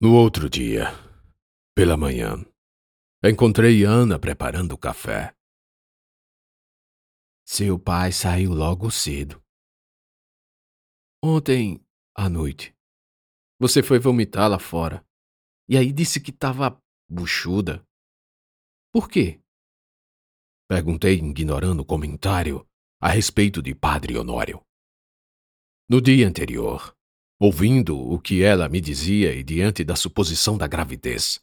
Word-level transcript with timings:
No 0.00 0.12
outro 0.14 0.50
dia, 0.50 0.86
pela 1.74 1.96
manhã, 1.96 2.44
encontrei 3.22 3.84
Ana 3.84 4.18
preparando 4.18 4.72
o 4.72 4.78
café. 4.78 5.34
Seu 7.46 7.78
pai 7.78 8.10
saiu 8.10 8.52
logo 8.52 8.90
cedo. 8.90 9.42
Ontem 11.22 11.80
à 12.14 12.28
noite, 12.28 12.74
você 13.58 13.82
foi 13.82 13.98
vomitar 13.98 14.50
lá 14.50 14.58
fora. 14.58 15.06
E 15.68 15.78
aí 15.78 15.92
disse 15.92 16.20
que 16.20 16.30
estava 16.30 16.78
buchuda. 17.08 17.86
Por 18.92 19.08
quê? 19.08 19.40
Perguntei, 20.68 21.14
ignorando 21.14 21.80
o 21.80 21.86
comentário 21.86 22.68
a 23.00 23.08
respeito 23.08 23.62
de 23.62 23.74
Padre 23.74 24.18
Honório. 24.18 24.62
No 25.88 26.00
dia 26.00 26.28
anterior, 26.28 26.93
ouvindo 27.38 27.98
o 27.98 28.18
que 28.18 28.42
ela 28.42 28.68
me 28.68 28.80
dizia 28.80 29.34
e 29.34 29.42
diante 29.42 29.84
da 29.84 29.96
suposição 29.96 30.56
da 30.56 30.66
gravidez, 30.66 31.40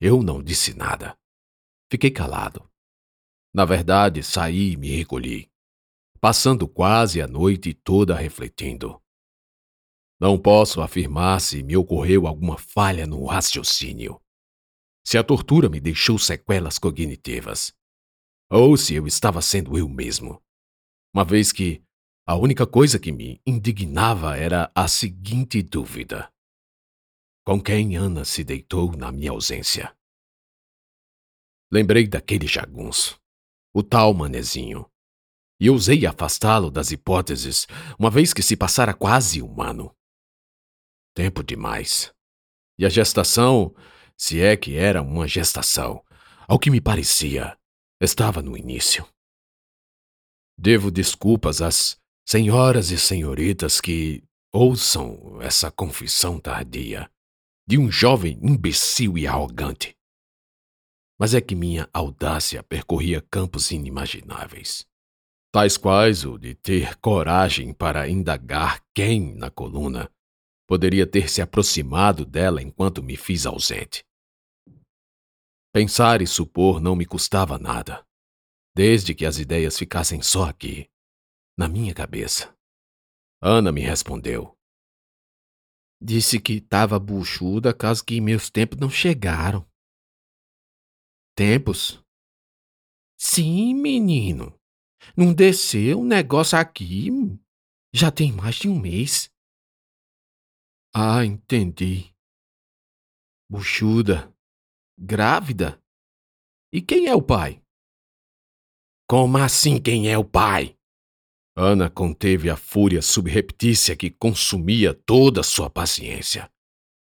eu 0.00 0.22
não 0.22 0.42
disse 0.42 0.74
nada. 0.74 1.16
Fiquei 1.90 2.10
calado. 2.10 2.68
Na 3.52 3.64
verdade, 3.64 4.22
saí 4.22 4.72
e 4.72 4.76
me 4.76 4.88
recolhi, 4.88 5.50
passando 6.20 6.68
quase 6.68 7.20
a 7.20 7.26
noite 7.26 7.74
toda 7.74 8.14
refletindo. 8.14 9.00
Não 10.20 10.38
posso 10.38 10.80
afirmar 10.80 11.40
se 11.40 11.62
me 11.62 11.76
ocorreu 11.76 12.26
alguma 12.26 12.58
falha 12.58 13.06
no 13.06 13.24
raciocínio, 13.24 14.20
se 15.04 15.16
a 15.18 15.24
tortura 15.24 15.68
me 15.68 15.80
deixou 15.80 16.18
sequelas 16.18 16.78
cognitivas, 16.78 17.74
ou 18.50 18.76
se 18.76 18.94
eu 18.94 19.06
estava 19.06 19.40
sendo 19.40 19.76
eu 19.78 19.88
mesmo, 19.88 20.42
uma 21.12 21.24
vez 21.24 21.52
que 21.52 21.82
a 22.26 22.36
única 22.36 22.66
coisa 22.66 22.98
que 22.98 23.12
me 23.12 23.40
indignava 23.46 24.36
era 24.36 24.70
a 24.74 24.86
seguinte 24.86 25.62
dúvida: 25.62 26.32
com 27.44 27.60
quem 27.60 27.96
Ana 27.96 28.24
se 28.24 28.44
deitou 28.44 28.96
na 28.96 29.10
minha 29.10 29.30
ausência? 29.30 29.96
Lembrei 31.72 32.06
daquele 32.06 32.46
jagunço, 32.46 33.20
o 33.74 33.82
tal 33.82 34.12
manezinho, 34.12 34.90
e 35.60 35.68
ousei 35.68 36.06
afastá-lo 36.06 36.70
das 36.70 36.90
hipóteses, 36.90 37.66
uma 37.98 38.10
vez 38.10 38.32
que 38.32 38.42
se 38.42 38.56
passara 38.56 38.94
quase 38.94 39.42
um 39.42 39.60
ano. 39.60 39.94
Tempo 41.14 41.42
demais. 41.42 42.14
E 42.78 42.86
a 42.86 42.88
gestação, 42.88 43.74
se 44.16 44.40
é 44.40 44.56
que 44.56 44.76
era 44.76 45.02
uma 45.02 45.28
gestação, 45.28 46.04
ao 46.48 46.58
que 46.58 46.70
me 46.70 46.80
parecia, 46.80 47.58
estava 48.00 48.40
no 48.40 48.56
início. 48.56 49.06
Devo 50.58 50.90
desculpas 50.90 51.60
às 51.60 51.99
Senhoras 52.30 52.92
e 52.92 52.96
senhoritas 52.96 53.80
que 53.80 54.22
ouçam 54.52 55.42
essa 55.42 55.68
confissão 55.68 56.38
tardia 56.38 57.10
de 57.66 57.76
um 57.76 57.90
jovem 57.90 58.38
imbecil 58.40 59.18
e 59.18 59.26
arrogante. 59.26 59.96
Mas 61.18 61.34
é 61.34 61.40
que 61.40 61.56
minha 61.56 61.90
audácia 61.92 62.62
percorria 62.62 63.20
campos 63.20 63.72
inimagináveis, 63.72 64.86
tais 65.52 65.76
quais 65.76 66.24
o 66.24 66.38
de 66.38 66.54
ter 66.54 66.96
coragem 67.00 67.74
para 67.74 68.08
indagar 68.08 68.80
quem, 68.94 69.34
na 69.34 69.50
coluna, 69.50 70.08
poderia 70.68 71.08
ter 71.08 71.28
se 71.28 71.42
aproximado 71.42 72.24
dela 72.24 72.62
enquanto 72.62 73.02
me 73.02 73.16
fiz 73.16 73.44
ausente. 73.44 74.04
Pensar 75.74 76.22
e 76.22 76.28
supor 76.28 76.80
não 76.80 76.94
me 76.94 77.06
custava 77.06 77.58
nada, 77.58 78.06
desde 78.72 79.16
que 79.16 79.26
as 79.26 79.36
ideias 79.36 79.76
ficassem 79.76 80.22
só 80.22 80.44
aqui, 80.44 80.88
na 81.60 81.68
minha 81.68 81.92
cabeça. 81.92 82.56
Ana 83.38 83.70
me 83.70 83.82
respondeu. 83.82 84.56
Disse 86.02 86.40
que 86.40 86.54
estava 86.54 86.98
buchuda 86.98 87.74
caso 87.74 88.02
que 88.02 88.18
meus 88.18 88.48
tempos 88.48 88.78
não 88.78 88.88
chegaram. 88.88 89.70
Tempos? 91.36 92.02
Sim, 93.18 93.74
menino. 93.74 94.58
Não 95.14 95.34
desceu 95.34 96.00
um 96.00 96.04
negócio 96.06 96.56
aqui. 96.56 97.08
Já 97.94 98.10
tem 98.10 98.32
mais 98.32 98.54
de 98.54 98.66
um 98.66 98.80
mês. 98.80 99.30
Ah, 100.94 101.26
entendi. 101.26 102.10
Buchuda. 103.50 104.34
Grávida. 104.98 105.78
E 106.72 106.80
quem 106.80 107.06
é 107.06 107.14
o 107.14 107.20
pai? 107.20 107.62
Como 109.06 109.36
assim 109.36 109.78
quem 109.78 110.10
é 110.10 110.16
o 110.16 110.24
pai? 110.24 110.79
Ana 111.62 111.90
conteve 111.90 112.48
a 112.48 112.56
fúria 112.56 113.02
subreptícia 113.02 113.94
que 113.94 114.10
consumia 114.10 114.94
toda 114.94 115.42
sua 115.42 115.68
paciência. 115.68 116.50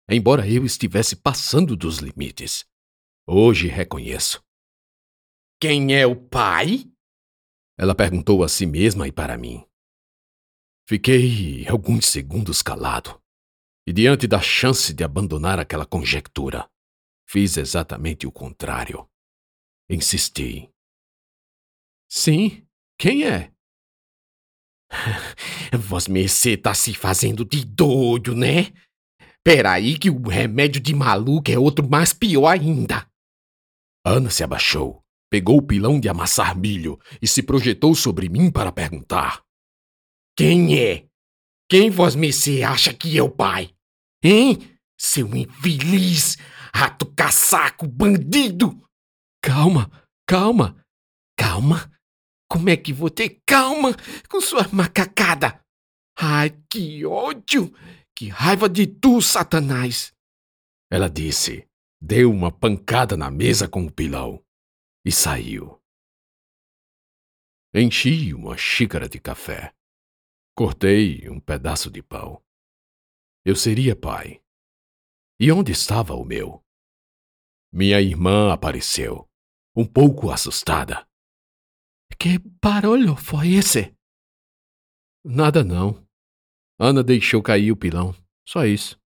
Embora 0.06 0.46
eu 0.46 0.66
estivesse 0.66 1.16
passando 1.16 1.74
dos 1.74 1.98
limites, 2.00 2.66
hoje 3.26 3.66
reconheço. 3.68 4.44
Quem 5.58 5.94
é 5.94 6.06
o 6.06 6.14
pai? 6.14 6.84
Ela 7.78 7.94
perguntou 7.94 8.44
a 8.44 8.48
si 8.48 8.66
mesma 8.66 9.08
e 9.08 9.12
para 9.12 9.38
mim. 9.38 9.64
Fiquei 10.86 11.66
alguns 11.66 12.04
segundos 12.04 12.60
calado, 12.60 13.18
e 13.86 13.92
diante 13.92 14.26
da 14.26 14.42
chance 14.42 14.92
de 14.92 15.02
abandonar 15.02 15.58
aquela 15.58 15.86
conjectura, 15.86 16.70
fiz 17.26 17.56
exatamente 17.56 18.26
o 18.26 18.32
contrário. 18.32 19.08
Insisti. 19.88 20.70
Sim, 22.06 22.66
quem 22.98 23.24
é? 23.24 23.51
Vosmecê 25.78 26.56
tá 26.56 26.74
se 26.74 26.94
fazendo 26.94 27.44
de 27.44 27.64
doido, 27.64 28.34
né? 28.34 28.72
Peraí 29.44 29.98
que 29.98 30.10
o 30.10 30.28
remédio 30.28 30.80
de 30.80 30.94
maluco 30.94 31.50
é 31.50 31.58
outro 31.58 31.88
mais 31.88 32.12
pior 32.12 32.48
ainda. 32.48 33.06
Ana 34.04 34.30
se 34.30 34.44
abaixou, 34.44 35.02
pegou 35.30 35.58
o 35.58 35.62
pilão 35.62 35.98
de 35.98 36.08
amassar 36.08 36.56
milho 36.56 36.98
e 37.20 37.26
se 37.26 37.42
projetou 37.42 37.94
sobre 37.94 38.28
mim 38.28 38.50
para 38.50 38.72
perguntar. 38.72 39.42
Quem 40.36 40.78
é? 40.78 41.06
Quem 41.68 41.90
vosmecê 41.90 42.62
acha 42.62 42.92
que 42.92 43.16
é 43.16 43.22
o 43.22 43.30
pai? 43.30 43.70
Hein? 44.22 44.58
Seu 44.98 45.34
infeliz, 45.34 46.36
rato 46.74 47.06
caçaco, 47.06 47.86
bandido! 47.86 48.78
Calma, 49.42 49.90
calma, 50.26 50.76
calma. 51.36 51.90
Como 52.52 52.68
é 52.68 52.76
que 52.76 52.92
vou 52.92 53.08
ter 53.08 53.40
calma 53.46 53.96
com 54.28 54.38
sua 54.38 54.68
macacada? 54.68 55.64
Ai, 56.14 56.50
que 56.68 57.02
ódio! 57.06 57.72
Que 58.14 58.28
raiva 58.28 58.68
de 58.68 58.86
tu, 58.86 59.22
Satanás! 59.22 60.12
Ela 60.90 61.08
disse, 61.08 61.66
deu 61.98 62.30
uma 62.30 62.52
pancada 62.52 63.16
na 63.16 63.30
mesa 63.30 63.66
com 63.66 63.86
o 63.86 63.90
pilão 63.90 64.44
e 65.02 65.10
saiu. 65.10 65.80
Enchi 67.74 68.34
uma 68.34 68.54
xícara 68.58 69.08
de 69.08 69.18
café. 69.18 69.74
Cortei 70.54 71.26
um 71.30 71.40
pedaço 71.40 71.90
de 71.90 72.02
pão. 72.02 72.44
Eu 73.46 73.56
seria 73.56 73.96
pai. 73.96 74.42
E 75.40 75.50
onde 75.50 75.72
estava 75.72 76.12
o 76.12 76.22
meu? 76.22 76.62
Minha 77.72 77.98
irmã 78.02 78.52
apareceu, 78.52 79.26
um 79.74 79.86
pouco 79.86 80.30
assustada. 80.30 81.08
Que 82.18 82.38
barulho 82.38 83.16
foi 83.16 83.54
esse? 83.54 83.94
Nada 85.24 85.62
não. 85.64 86.06
Ana 86.78 87.02
deixou 87.02 87.42
cair 87.42 87.70
o 87.72 87.76
pilão. 87.76 88.14
Só 88.46 88.64
isso. 88.64 89.00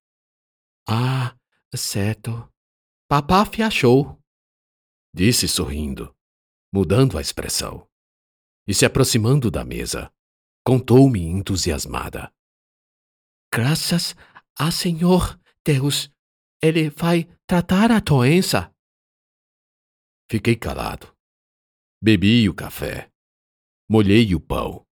Ah, 0.88 1.36
certo. 1.74 2.52
Papá 3.08 3.48
achou. 3.64 4.20
Disse 5.14 5.48
sorrindo, 5.48 6.14
mudando 6.72 7.16
a 7.16 7.20
expressão. 7.20 7.88
E 8.66 8.74
se 8.74 8.84
aproximando 8.84 9.50
da 9.50 9.64
mesa, 9.64 10.12
contou-me 10.64 11.22
entusiasmada. 11.22 12.32
Graças 13.52 14.14
a 14.58 14.70
Senhor 14.70 15.38
Deus, 15.64 16.10
ele 16.60 16.90
vai 16.90 17.24
tratar 17.46 17.90
a 17.90 18.00
doença. 18.00 18.74
Fiquei 20.28 20.56
calado. 20.56 21.15
Bebi 22.02 22.48
o 22.48 22.54
café. 22.54 23.10
Molhei 23.88 24.34
o 24.34 24.40
pão. 24.40 24.86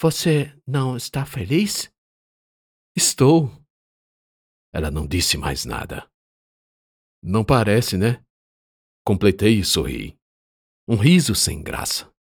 Você 0.00 0.56
não 0.66 0.96
está 0.96 1.26
feliz? 1.26 1.92
Estou. 2.96 3.50
Ela 4.72 4.90
não 4.90 5.06
disse 5.06 5.36
mais 5.36 5.64
nada. 5.64 6.08
Não 7.20 7.44
parece, 7.44 7.96
né? 7.96 8.24
Completei 9.04 9.58
e 9.58 9.64
sorri. 9.64 10.16
Um 10.86 10.96
riso 10.96 11.34
sem 11.34 11.62
graça. 11.62 12.12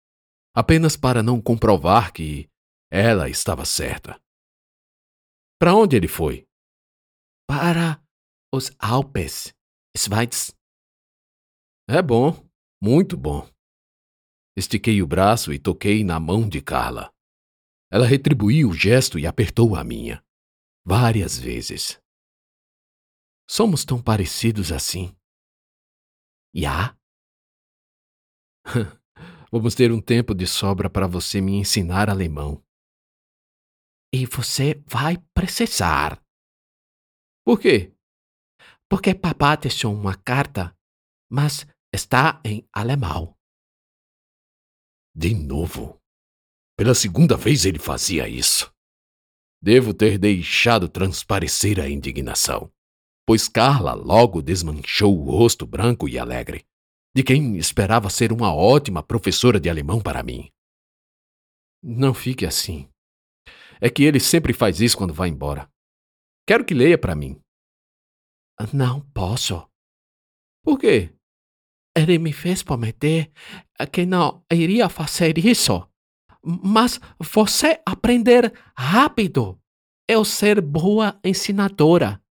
Apenas 0.55 0.97
para 0.97 1.21
não 1.21 1.39
comprovar 1.39 2.11
que 2.11 2.49
ela 2.89 3.29
estava 3.29 3.63
certa. 3.63 4.19
Para 5.59 5.75
onde 5.75 5.95
ele 5.95 6.07
foi? 6.07 6.47
Para 7.47 8.03
os 8.51 8.71
Alpes, 8.79 9.53
Schweiz. 9.95 10.55
É 11.87 12.01
bom. 12.01 12.46
Muito 12.81 13.17
bom. 13.17 13.49
Estiquei 14.55 15.01
o 15.01 15.07
braço 15.07 15.51
e 15.51 15.59
toquei 15.59 16.03
na 16.03 16.19
mão 16.19 16.47
de 16.47 16.61
Carla. 16.61 17.13
Ela 17.91 18.05
retribuiu 18.05 18.69
o 18.69 18.73
gesto 18.73 19.17
e 19.17 19.25
apertou 19.25 19.75
a 19.75 19.83
minha. 19.83 20.23
Várias 20.85 21.37
vezes. 21.37 21.99
somos 23.49 23.85
tão 23.85 24.01
parecidos 24.01 24.71
assim. 24.71 25.15
Já? 26.53 26.97
Vamos 29.51 29.73
ter 29.75 29.91
um 29.91 30.01
tempo 30.01 30.35
de 30.35 30.45
sobra 30.45 30.89
para 30.89 31.07
você 31.07 31.39
me 31.39 31.53
ensinar 31.53 32.09
alemão. 32.09 32.63
E 34.13 34.25
você 34.25 34.81
vai 34.85 35.17
precisar. 35.33 36.21
Por 37.45 37.59
quê? 37.59 37.93
Porque 38.89 39.13
papá 39.15 39.55
deixou 39.55 39.93
uma 39.93 40.15
carta, 40.15 40.77
mas 41.29 41.65
está 41.93 42.41
em 42.43 42.67
alemão. 42.73 43.35
De 45.15 45.33
novo. 45.33 46.01
Pela 46.77 46.93
segunda 46.93 47.35
vez 47.35 47.65
ele 47.65 47.79
fazia 47.79 48.27
isso. 48.27 48.71
Devo 49.61 49.93
ter 49.93 50.19
deixado 50.19 50.87
transparecer 50.87 51.79
a 51.79 51.89
indignação, 51.89 52.71
pois 53.25 53.47
Carla 53.47 53.93
logo 53.93 54.41
desmanchou 54.41 55.17
o 55.17 55.31
rosto 55.31 55.65
branco 55.65 56.07
e 56.07 56.19
alegre, 56.19 56.67
de 57.15 57.23
quem 57.23 57.57
esperava 57.57 58.09
ser 58.11 58.31
uma 58.31 58.53
ótima 58.53 59.01
professora 59.01 59.59
de 59.59 59.69
alemão 59.69 59.99
para 59.99 60.21
mim. 60.21 60.51
Não 61.81 62.13
fique 62.13 62.45
assim. 62.45 62.87
É 63.81 63.89
que 63.89 64.03
ele 64.03 64.19
sempre 64.19 64.53
faz 64.53 64.79
isso 64.79 64.97
quando 64.97 65.13
vai 65.13 65.29
embora. 65.29 65.67
Quero 66.45 66.63
que 66.63 66.75
leia 66.75 66.97
para 66.97 67.15
mim. 67.15 67.41
Não 68.73 69.01
posso. 69.11 69.67
Por 70.63 70.77
quê? 70.77 71.16
Ele 71.97 72.19
me 72.19 72.31
fez 72.31 72.61
prometer 72.61 73.31
que 73.91 74.05
não 74.05 74.45
iria 74.51 74.87
fazer 74.87 75.37
isso. 75.39 75.89
Mas 76.43 76.99
você 77.19 77.81
aprender 77.83 78.53
rápido. 78.77 79.59
Eu 80.07 80.23
ser 80.23 80.61
boa 80.61 81.19
ensinadora. 81.23 82.23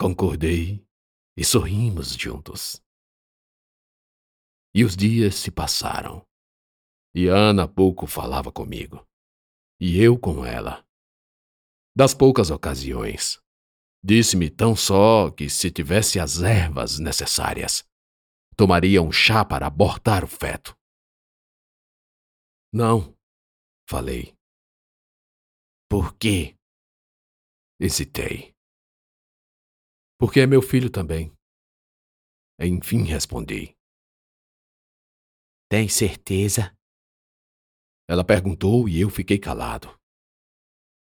Concordei 0.00 0.86
e 1.36 1.44
sorrimos 1.44 2.14
juntos. 2.14 2.80
E 4.72 4.84
os 4.84 4.96
dias 4.96 5.34
se 5.34 5.50
passaram. 5.50 6.24
E 7.12 7.26
Ana 7.26 7.66
pouco 7.66 8.06
falava 8.06 8.52
comigo. 8.52 9.04
E 9.80 10.00
eu 10.00 10.18
com 10.18 10.46
ela. 10.46 10.86
Das 11.94 12.14
poucas 12.14 12.50
ocasiões, 12.50 13.42
disse-me 14.02 14.50
tão 14.50 14.74
só 14.74 15.30
que 15.30 15.48
se 15.48 15.70
tivesse 15.70 16.18
as 16.18 16.42
ervas 16.42 16.98
necessárias, 16.98 17.84
tomaria 18.56 19.02
um 19.02 19.12
chá 19.12 19.44
para 19.44 19.66
abortar 19.66 20.24
o 20.24 20.28
feto. 20.28 20.76
Não, 22.72 23.16
falei. 23.88 24.36
Por 25.88 26.16
quê? 26.16 26.56
Hesitei. 27.80 28.54
Porque 30.18 30.40
é 30.40 30.46
meu 30.46 30.62
filho 30.62 30.90
também. 30.90 31.32
Enfim 32.60 33.04
respondi. 33.04 33.74
Tem 35.68 35.88
certeza? 35.88 36.76
Ela 38.08 38.24
perguntou 38.24 38.88
e 38.88 39.00
eu 39.00 39.08
fiquei 39.08 39.38
calado. 39.38 39.88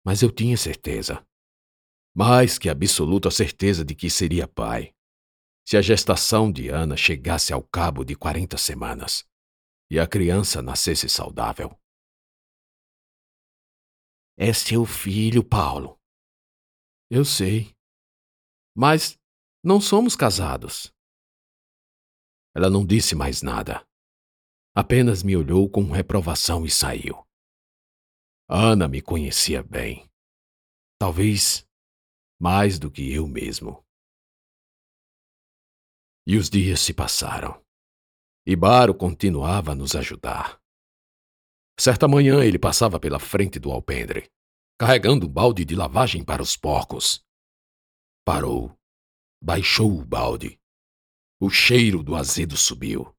Mas 0.04 0.22
eu 0.22 0.34
tinha 0.34 0.56
certeza. 0.56 1.26
Mais 2.14 2.58
que 2.58 2.68
absoluta 2.68 3.30
certeza 3.30 3.84
de 3.84 3.94
que 3.94 4.08
seria 4.08 4.46
pai. 4.46 4.94
Se 5.66 5.76
a 5.76 5.82
gestação 5.82 6.52
de 6.52 6.68
Ana 6.68 6.96
chegasse 6.96 7.52
ao 7.52 7.62
cabo 7.62 8.04
de 8.04 8.14
quarenta 8.14 8.56
semanas 8.56 9.26
e 9.90 9.98
a 9.98 10.06
criança 10.06 10.62
nascesse 10.62 11.08
saudável. 11.08 11.76
É 14.36 14.52
seu 14.52 14.84
filho, 14.84 15.42
Paulo. 15.42 15.98
Eu 17.10 17.24
sei. 17.24 17.74
Mas 18.76 19.18
não 19.62 19.80
somos 19.80 20.14
casados. 20.14 20.92
Ela 22.54 22.70
não 22.70 22.84
disse 22.84 23.14
mais 23.14 23.42
nada. 23.42 23.86
Apenas 24.74 25.22
me 25.22 25.36
olhou 25.36 25.68
com 25.68 25.90
reprovação 25.90 26.64
e 26.64 26.70
saiu. 26.70 27.26
Ana 28.48 28.88
me 28.88 29.00
conhecia 29.00 29.62
bem. 29.62 30.10
Talvez 30.98 31.66
mais 32.44 32.78
do 32.78 32.90
que 32.90 33.10
eu 33.10 33.26
mesmo. 33.26 33.82
E 36.26 36.36
os 36.36 36.50
dias 36.50 36.78
se 36.80 36.92
passaram. 36.92 37.64
E 38.46 38.54
Baro 38.54 38.94
continuava 38.94 39.72
a 39.72 39.74
nos 39.74 39.96
ajudar. 39.96 40.60
Certa 41.80 42.06
manhã 42.06 42.44
ele 42.44 42.58
passava 42.58 43.00
pela 43.00 43.18
frente 43.18 43.58
do 43.58 43.70
alpendre, 43.70 44.30
carregando 44.78 45.26
um 45.26 45.30
balde 45.30 45.64
de 45.64 45.74
lavagem 45.74 46.22
para 46.22 46.42
os 46.42 46.54
porcos. 46.54 47.24
Parou, 48.26 48.78
baixou 49.42 49.98
o 49.98 50.04
balde. 50.04 50.60
O 51.40 51.48
cheiro 51.48 52.02
do 52.02 52.14
azedo 52.14 52.58
subiu. 52.58 53.16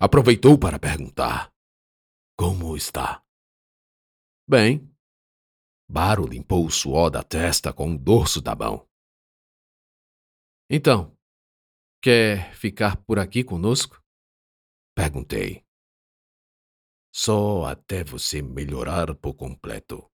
Aproveitou 0.00 0.58
para 0.58 0.78
perguntar: 0.78 1.52
Como 2.38 2.74
está? 2.74 3.22
Bem. 4.48 4.95
Baro 5.88 6.26
limpou 6.26 6.66
o 6.66 6.70
suor 6.70 7.10
da 7.10 7.22
testa 7.22 7.72
com 7.72 7.94
o 7.94 7.98
dorso 7.98 8.40
da 8.40 8.54
mão. 8.54 8.88
Então, 10.68 11.16
quer 12.02 12.54
ficar 12.54 12.96
por 13.04 13.18
aqui 13.18 13.44
conosco? 13.44 14.02
Perguntei. 14.96 15.64
Só 17.14 17.64
até 17.64 18.02
você 18.02 18.42
melhorar 18.42 19.14
por 19.14 19.34
completo. 19.34 20.10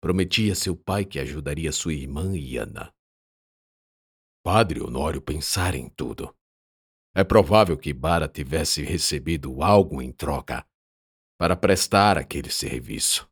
Prometi 0.00 0.50
a 0.50 0.54
seu 0.54 0.76
pai 0.76 1.04
que 1.04 1.18
ajudaria 1.18 1.72
sua 1.72 1.92
irmã 1.92 2.34
e 2.36 2.56
Ana. 2.56 2.94
Padre 4.42 4.80
Honório 4.80 5.20
pensar 5.20 5.74
em 5.74 5.88
tudo. 5.90 6.34
É 7.14 7.22
provável 7.22 7.76
que 7.76 7.92
Bara 7.92 8.28
tivesse 8.28 8.82
recebido 8.82 9.62
algo 9.62 10.00
em 10.00 10.12
troca 10.12 10.66
para 11.38 11.56
prestar 11.56 12.16
aquele 12.16 12.50
serviço. 12.50 13.29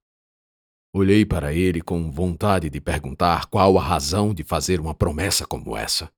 Olhei 0.93 1.25
para 1.25 1.52
ele 1.52 1.82
com 1.82 2.11
vontade 2.11 2.70
de 2.70 2.81
perguntar 2.81 3.46
qual 3.46 3.76
a 3.79 3.82
razão 3.82 4.32
de 4.32 4.43
fazer 4.43 4.81
uma 4.81 4.94
promessa 4.94 5.46
como 5.46 5.76
essa. 5.76 6.11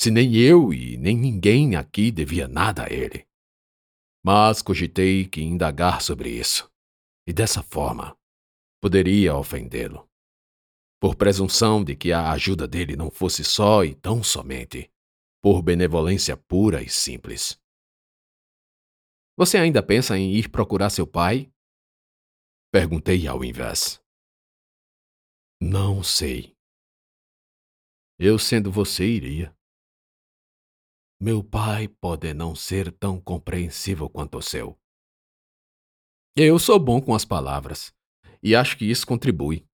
Se 0.00 0.10
nem 0.10 0.36
eu 0.36 0.72
e 0.72 0.96
nem 0.96 1.16
ninguém 1.16 1.74
aqui 1.74 2.10
devia 2.12 2.46
nada 2.46 2.84
a 2.84 2.92
ele. 2.92 3.26
Mas 4.24 4.62
cogitei 4.62 5.26
que 5.26 5.42
indagar 5.42 6.00
sobre 6.00 6.30
isso, 6.30 6.70
e 7.26 7.32
dessa 7.32 7.62
forma, 7.62 8.16
poderia 8.80 9.36
ofendê-lo. 9.36 10.08
Por 11.00 11.16
presunção 11.16 11.82
de 11.82 11.96
que 11.96 12.12
a 12.12 12.30
ajuda 12.30 12.66
dele 12.66 12.96
não 12.96 13.10
fosse 13.10 13.42
só 13.42 13.84
e 13.84 13.94
tão 13.94 14.22
somente 14.22 14.90
por 15.42 15.62
benevolência 15.62 16.36
pura 16.36 16.82
e 16.82 16.88
simples. 16.88 17.58
Você 19.36 19.56
ainda 19.56 19.82
pensa 19.82 20.18
em 20.18 20.32
ir 20.34 20.48
procurar 20.48 20.90
seu 20.90 21.06
pai? 21.06 21.50
Perguntei 22.70 23.26
ao 23.26 23.44
invés. 23.44 24.02
Não 25.60 26.02
sei. 26.02 26.56
Eu, 28.18 28.38
sendo 28.38 28.70
você, 28.70 29.06
iria. 29.06 29.56
Meu 31.20 31.42
pai 31.42 31.88
pode 31.88 32.32
não 32.32 32.54
ser 32.54 32.92
tão 32.92 33.20
compreensível 33.20 34.08
quanto 34.08 34.38
o 34.38 34.42
seu. 34.42 34.78
Eu 36.36 36.58
sou 36.58 36.78
bom 36.78 37.00
com 37.00 37.14
as 37.14 37.24
palavras, 37.24 37.92
e 38.42 38.54
acho 38.54 38.78
que 38.78 38.84
isso 38.84 39.06
contribui. 39.06 39.66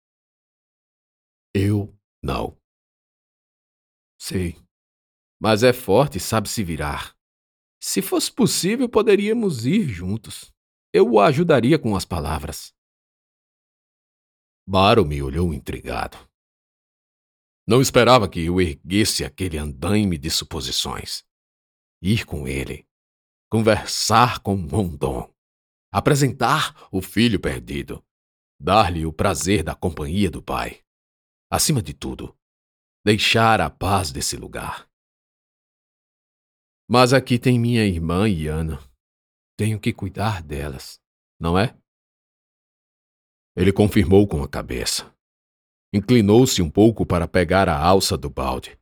Eu 1.54 1.94
não. 2.22 2.58
Sei 4.18 4.64
mas 5.44 5.62
é 5.62 5.74
forte 5.74 6.16
e 6.16 6.20
sabe 6.20 6.48
se 6.48 6.64
virar. 6.64 7.14
Se 7.78 8.00
fosse 8.00 8.32
possível, 8.32 8.88
poderíamos 8.88 9.66
ir 9.66 9.86
juntos. 9.86 10.50
Eu 10.90 11.12
o 11.12 11.20
ajudaria 11.20 11.78
com 11.78 11.94
as 11.94 12.06
palavras. 12.06 12.74
Baro 14.66 15.04
me 15.04 15.22
olhou 15.22 15.52
intrigado. 15.52 16.16
Não 17.66 17.82
esperava 17.82 18.28
que 18.28 18.40
eu 18.40 18.60
erguesse 18.60 19.24
aquele 19.24 19.58
andaime 19.58 20.16
de 20.16 20.30
suposições. 20.30 21.24
Ir 22.02 22.24
com 22.24 22.48
ele, 22.48 22.86
conversar 23.50 24.40
com 24.40 24.66
Rondon, 24.66 25.32
apresentar 25.92 26.88
o 26.90 27.00
filho 27.00 27.38
perdido, 27.38 28.04
dar-lhe 28.60 29.06
o 29.06 29.12
prazer 29.12 29.62
da 29.62 29.74
companhia 29.74 30.30
do 30.30 30.42
pai. 30.42 30.82
Acima 31.50 31.82
de 31.82 31.94
tudo, 31.94 32.36
deixar 33.04 33.60
a 33.60 33.70
paz 33.70 34.10
desse 34.10 34.36
lugar. 34.36 34.88
Mas 36.88 37.12
aqui 37.12 37.38
tem 37.38 37.58
minha 37.58 37.84
irmã 37.84 38.28
e 38.28 38.46
Ana. 38.46 38.78
Tenho 39.56 39.78
que 39.78 39.92
cuidar 39.92 40.42
delas, 40.42 41.00
não 41.38 41.58
é? 41.58 41.78
Ele 43.56 43.72
confirmou 43.72 44.26
com 44.26 44.42
a 44.42 44.48
cabeça. 44.48 45.14
Inclinou-se 45.92 46.60
um 46.60 46.70
pouco 46.70 47.06
para 47.06 47.28
pegar 47.28 47.68
a 47.68 47.78
alça 47.78 48.16
do 48.18 48.28
balde 48.28 48.76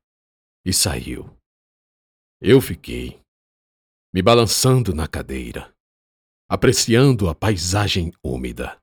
e 0.64 0.72
saiu. 0.72 1.36
Eu 2.40 2.60
fiquei, 2.60 3.20
me 4.14 4.22
balançando 4.22 4.94
na 4.94 5.06
cadeira, 5.06 5.74
apreciando 6.48 7.28
a 7.28 7.34
paisagem 7.34 8.12
úmida. 8.24 8.80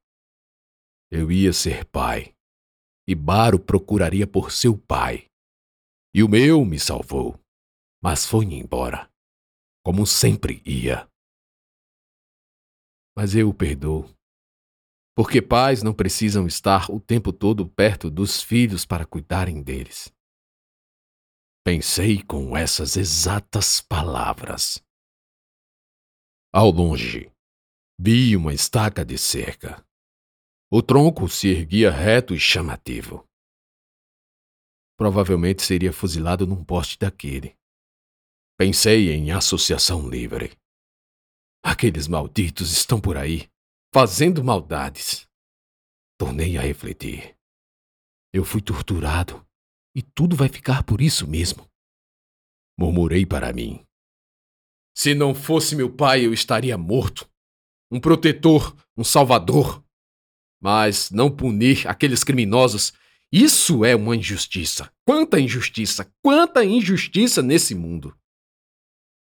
Eu 1.12 1.32
ia 1.32 1.52
ser 1.52 1.86
pai, 1.86 2.36
e 3.08 3.16
Baro 3.16 3.60
procuraria 3.60 4.28
por 4.28 4.52
seu 4.52 4.78
pai, 4.78 5.26
E 6.14 6.24
o 6.24 6.28
meu 6.28 6.66
me 6.66 6.80
salvou, 6.80 7.40
mas 8.02 8.26
foi 8.26 8.46
embora, 8.46 9.12
como 9.84 10.08
sempre 10.08 10.62
ia. 10.66 11.08
Mas 13.16 13.36
eu 13.36 13.50
o 13.50 13.54
perdoo, 13.54 14.10
porque 15.20 15.42
pais 15.42 15.84
não 15.84 15.94
precisam 15.94 16.48
estar 16.48 16.90
o 16.90 16.98
tempo 16.98 17.34
todo 17.34 17.68
perto 17.68 18.10
dos 18.10 18.42
filhos 18.42 18.86
para 18.86 19.06
cuidarem 19.06 19.62
deles. 19.62 20.10
Pensei 21.62 22.24
com 22.24 22.56
essas 22.56 22.96
exatas 22.96 23.82
palavras. 23.82 24.82
Ao 26.54 26.72
longe, 26.72 27.30
vi 28.00 28.34
uma 28.38 28.54
estaca 28.54 29.04
de 29.04 29.18
cerca. 29.18 29.86
O 30.72 30.82
tronco 30.82 31.28
se 31.28 31.50
erguia 31.50 31.92
reto 31.92 32.34
e 32.34 32.40
chamativo. 32.40 33.28
Provavelmente 34.98 35.64
seria 35.64 35.92
fuzilado 35.92 36.48
num 36.48 36.64
poste 36.64 36.98
daquele. 36.98 37.58
Pensei 38.58 39.12
em 39.12 39.32
associação 39.34 40.10
livre. 40.10 40.58
Aqueles 41.62 42.08
malditos 42.08 42.72
estão 42.72 43.02
por 43.02 43.18
aí, 43.18 43.50
fazendo 43.94 44.44
maldades. 44.44 45.28
Tornei 46.18 46.58
a 46.58 46.62
refletir. 46.62 47.36
Eu 48.34 48.46
fui 48.46 48.62
torturado, 48.62 49.46
e 49.96 50.02
tudo 50.02 50.36
vai 50.36 50.50
ficar 50.50 50.84
por 50.84 51.02
isso 51.02 51.28
mesmo. 51.28 51.70
Murmurei 52.78 53.26
para 53.26 53.52
mim. 53.52 53.86
Se 54.96 55.14
não 55.14 55.34
fosse 55.34 55.76
meu 55.76 55.94
pai, 55.94 56.26
eu 56.26 56.34
estaria 56.34 56.78
morto. 56.78 57.30
Um 57.92 58.00
protetor, 58.00 58.76
um 58.96 59.04
salvador 59.04 59.84
mas 60.60 61.10
não 61.10 61.34
punir 61.34 61.88
aqueles 61.88 62.24
criminosos. 62.24 62.94
Isso 63.32 63.86
é 63.86 63.96
uma 63.96 64.16
injustiça. 64.16 64.92
Quanta 65.06 65.40
injustiça, 65.40 66.12
quanta 66.22 66.66
injustiça 66.66 67.42
nesse 67.42 67.74
mundo. 67.74 68.16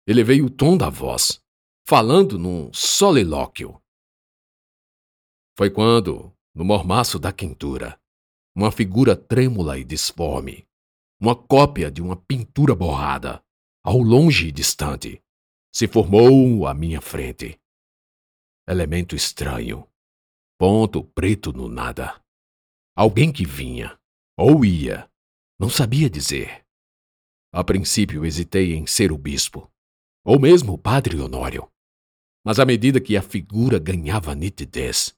Elevei 0.06 0.40
o 0.40 0.49
tom 0.49 0.76
da 0.76 0.88
voz, 0.88 1.40
falando 1.87 2.38
num 2.38 2.73
solilóquio. 2.73 3.80
Foi 5.56 5.70
quando, 5.70 6.32
no 6.54 6.64
mormaço 6.64 7.18
da 7.18 7.32
quentura, 7.32 7.98
uma 8.54 8.70
figura 8.70 9.16
trêmula 9.16 9.78
e 9.78 9.84
disforme, 9.84 10.66
uma 11.20 11.34
cópia 11.34 11.90
de 11.90 12.02
uma 12.02 12.16
pintura 12.16 12.75
borrada, 12.75 13.42
ao 13.82 13.98
longe 13.98 14.48
e 14.48 14.52
distante, 14.52 15.22
se 15.75 15.88
formou 15.88 16.66
à 16.66 16.75
minha 16.75 17.00
frente. 17.00 17.58
Elemento 18.68 19.16
estranho, 19.16 19.88
Ponto 20.58 21.04
preto 21.04 21.52
no 21.52 21.68
nada. 21.68 22.18
Alguém 22.96 23.30
que 23.30 23.44
vinha, 23.44 23.98
ou 24.38 24.64
ia, 24.64 25.10
não 25.58 25.68
sabia 25.68 26.08
dizer. 26.08 26.64
A 27.52 27.62
princípio 27.62 28.25
hesitei 28.25 28.75
em 28.75 28.86
ser 28.86 29.12
o 29.12 29.18
bispo, 29.18 29.70
ou 30.25 30.40
mesmo 30.40 30.72
o 30.72 30.78
padre 30.78 31.20
Honório. 31.20 31.70
Mas 32.44 32.58
à 32.58 32.64
medida 32.64 33.00
que 33.00 33.16
a 33.16 33.22
figura 33.22 33.78
ganhava 33.78 34.34
nitidez, 34.34 35.15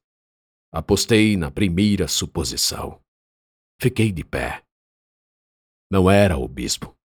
apostei 0.73 1.37
na 1.37 1.51
primeira 1.51 2.07
suposição. 2.07 3.01
Fiquei 3.81 4.13
de 4.13 4.25
pé. 4.25 4.63
Não 5.91 6.11
era 6.11 6.37
o 6.37 6.47
bispo. 6.47 6.97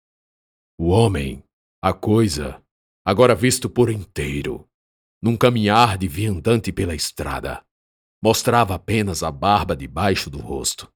O 0.77 0.89
homem, 0.89 1.43
a 1.81 1.93
coisa, 1.93 2.61
agora 3.05 3.35
visto 3.35 3.69
por 3.69 3.89
inteiro, 3.89 4.67
num 5.21 5.37
caminhar 5.37 5.97
de 5.97 6.07
viandante 6.07 6.71
pela 6.71 6.95
estrada, 6.95 7.63
mostrava 8.21 8.75
apenas 8.75 9.21
a 9.21 9.31
barba 9.31 9.75
debaixo 9.75 10.29
do 10.29 10.39
rosto, 10.39 10.91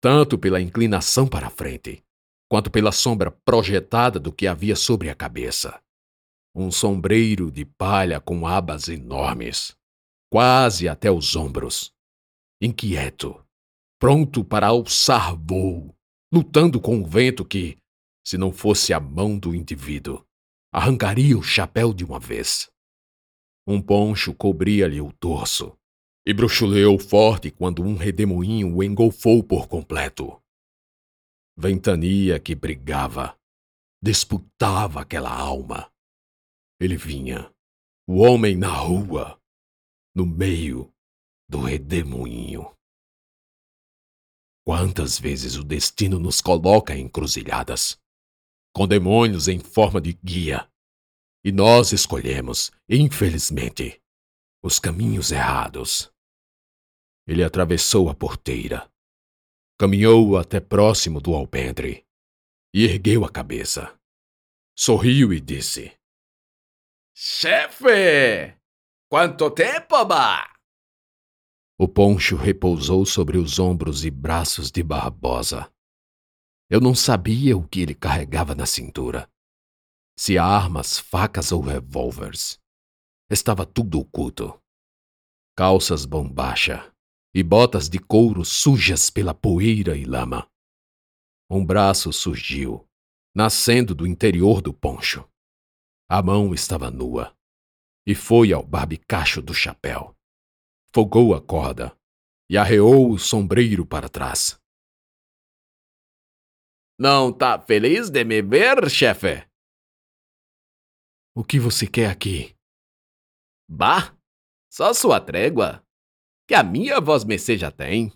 tanto 0.00 0.36
pela 0.36 0.60
inclinação 0.60 1.26
para 1.26 1.46
a 1.46 1.50
frente, 1.50 2.04
quanto 2.48 2.70
pela 2.70 2.92
sombra 2.92 3.30
projetada 3.30 4.20
do 4.20 4.32
que 4.32 4.46
havia 4.46 4.76
sobre 4.76 5.08
a 5.08 5.14
cabeça. 5.14 5.80
Um 6.54 6.70
sombreiro 6.70 7.50
de 7.50 7.64
palha 7.64 8.20
com 8.20 8.46
abas 8.46 8.88
enormes, 8.88 9.76
quase 10.30 10.88
até 10.88 11.10
os 11.10 11.34
ombros. 11.34 11.93
Inquieto, 12.60 13.44
pronto 13.98 14.44
para 14.44 14.68
alçar 14.68 15.36
voo, 15.36 15.94
lutando 16.32 16.80
com 16.80 17.00
o 17.00 17.06
vento 17.06 17.44
que, 17.44 17.76
se 18.24 18.38
não 18.38 18.52
fosse 18.52 18.92
a 18.92 19.00
mão 19.00 19.38
do 19.38 19.54
indivíduo, 19.54 20.24
arrancaria 20.72 21.36
o 21.36 21.42
chapéu 21.42 21.92
de 21.92 22.04
uma 22.04 22.18
vez. 22.18 22.70
Um 23.66 23.82
poncho 23.82 24.34
cobria-lhe 24.34 25.00
o 25.00 25.12
torso, 25.12 25.76
e 26.26 26.32
bruxuleou 26.32 26.98
forte 26.98 27.50
quando 27.50 27.82
um 27.82 27.96
redemoinho 27.96 28.76
o 28.76 28.82
engolfou 28.82 29.42
por 29.42 29.68
completo. 29.68 30.40
Ventania 31.56 32.38
que 32.40 32.54
brigava, 32.54 33.38
disputava 34.02 35.00
aquela 35.00 35.30
alma. 35.30 35.90
Ele 36.80 36.96
vinha, 36.96 37.52
o 38.06 38.18
homem 38.18 38.56
na 38.56 38.68
rua, 38.68 39.40
no 40.14 40.26
meio 40.26 40.93
do 41.48 41.60
redemoinho. 41.60 42.74
Quantas 44.66 45.18
vezes 45.18 45.56
o 45.56 45.64
destino 45.64 46.18
nos 46.18 46.40
coloca 46.40 46.94
em 46.94 47.02
encruzilhadas, 47.04 48.00
com 48.74 48.88
demônios 48.88 49.46
em 49.46 49.58
forma 49.58 50.00
de 50.00 50.14
guia, 50.14 50.70
e 51.44 51.52
nós 51.52 51.92
escolhemos, 51.92 52.70
infelizmente, 52.88 54.02
os 54.62 54.78
caminhos 54.78 55.30
errados. 55.30 56.10
Ele 57.26 57.44
atravessou 57.44 58.08
a 58.08 58.14
porteira. 58.14 58.90
Caminhou 59.78 60.38
até 60.38 60.60
próximo 60.60 61.20
do 61.20 61.34
alpendre 61.34 62.06
e 62.72 62.84
ergueu 62.84 63.24
a 63.24 63.30
cabeça. 63.30 63.94
Sorriu 64.74 65.32
e 65.32 65.40
disse: 65.40 65.92
Chefe! 67.14 68.56
Quanto 69.10 69.50
tempo, 69.50 70.04
bah? 70.06 70.53
O 71.84 71.86
poncho 71.86 72.34
repousou 72.34 73.04
sobre 73.04 73.36
os 73.36 73.58
ombros 73.58 74.06
e 74.06 74.10
braços 74.10 74.70
de 74.70 74.82
Barbosa. 74.82 75.70
Eu 76.70 76.80
não 76.80 76.94
sabia 76.94 77.54
o 77.58 77.68
que 77.68 77.82
ele 77.82 77.94
carregava 77.94 78.54
na 78.54 78.64
cintura. 78.64 79.30
Se 80.18 80.38
armas, 80.38 80.98
facas 80.98 81.52
ou 81.52 81.60
revólveres. 81.60 82.58
Estava 83.28 83.66
tudo 83.66 84.00
oculto. 84.00 84.58
Calças 85.54 86.06
bombacha, 86.06 86.90
e 87.34 87.42
botas 87.42 87.86
de 87.86 87.98
couro 87.98 88.46
sujas 88.46 89.10
pela 89.10 89.34
poeira 89.34 89.94
e 89.94 90.06
lama. 90.06 90.48
Um 91.50 91.62
braço 91.62 92.14
surgiu, 92.14 92.88
nascendo 93.34 93.94
do 93.94 94.06
interior 94.06 94.62
do 94.62 94.72
poncho. 94.72 95.28
A 96.08 96.22
mão 96.22 96.54
estava 96.54 96.90
nua 96.90 97.36
e 98.06 98.14
foi 98.14 98.54
ao 98.54 98.62
barbicacho 98.64 99.42
do 99.42 99.52
chapéu. 99.52 100.13
Fogou 100.94 101.34
a 101.34 101.42
corda 101.42 101.98
e 102.48 102.56
arreou 102.56 103.10
o 103.10 103.18
sombreiro 103.18 103.84
para 103.84 104.08
trás. 104.08 104.56
Não 106.96 107.36
tá 107.36 107.60
feliz 107.60 108.10
de 108.10 108.22
me 108.22 108.40
ver, 108.40 108.88
chefe? 108.88 109.44
O 111.34 111.42
que 111.42 111.58
você 111.58 111.88
quer 111.88 112.08
aqui? 112.08 112.54
Bah, 113.68 114.16
só 114.72 114.94
sua 114.94 115.20
trégua 115.20 115.84
que 116.46 116.54
a 116.54 116.62
minha 116.62 117.00
voz 117.00 117.24
mercê 117.24 117.58
já 117.58 117.72
tem. 117.72 118.12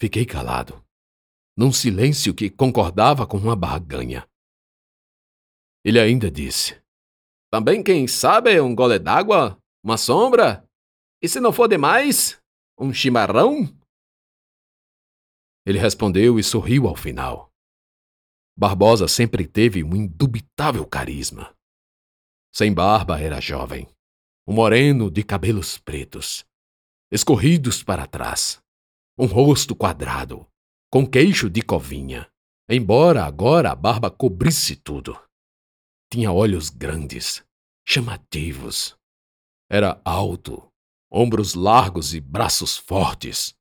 Fiquei 0.00 0.24
calado, 0.24 0.82
num 1.54 1.70
silêncio 1.70 2.34
que 2.34 2.48
concordava 2.48 3.26
com 3.26 3.36
uma 3.36 3.54
barganha. 3.54 4.26
Ele 5.84 6.00
ainda 6.00 6.30
disse: 6.30 6.82
Também, 7.50 7.84
quem 7.84 8.08
sabe, 8.08 8.58
um 8.62 8.74
gole 8.74 8.98
d'água, 8.98 9.62
uma 9.84 9.98
sombra, 9.98 10.66
e 11.20 11.28
se 11.28 11.40
não 11.40 11.52
for 11.52 11.68
demais, 11.68 12.40
um 12.78 12.92
chimarrão? 12.92 13.64
Ele 15.66 15.78
respondeu 15.78 16.38
e 16.38 16.44
sorriu 16.44 16.86
ao 16.86 16.96
final. 16.96 17.50
Barbosa 18.56 19.06
sempre 19.06 19.46
teve 19.46 19.84
um 19.84 19.94
indubitável 19.94 20.86
carisma. 20.86 21.54
Sem 22.54 22.72
barba 22.72 23.20
era 23.20 23.40
jovem, 23.40 23.86
um 24.46 24.54
moreno 24.54 25.10
de 25.10 25.22
cabelos 25.22 25.78
pretos, 25.78 26.44
escorridos 27.12 27.82
para 27.82 28.06
trás. 28.06 28.60
Um 29.18 29.26
rosto 29.26 29.74
quadrado, 29.74 30.46
com 30.90 31.04
queixo 31.04 31.50
de 31.50 31.60
covinha, 31.60 32.30
embora 32.68 33.24
agora 33.24 33.72
a 33.72 33.74
barba 33.74 34.10
cobrisse 34.10 34.76
tudo. 34.76 35.20
Tinha 36.10 36.32
olhos 36.32 36.70
grandes, 36.70 37.44
chamativos. 37.86 38.96
Era 39.70 40.00
alto, 40.04 40.68
ombros 41.10 41.54
largos 41.54 42.14
e 42.14 42.20
braços 42.20 42.76
fortes. 42.76 43.56